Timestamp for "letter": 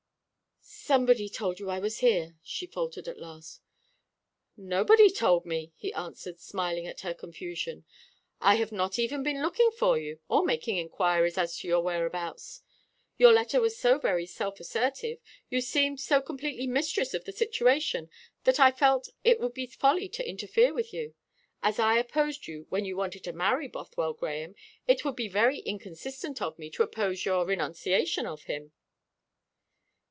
13.31-13.61